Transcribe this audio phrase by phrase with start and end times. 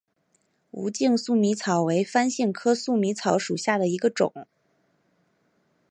[0.71, 4.33] 无茎粟米草为番杏科粟米草属下的一个种。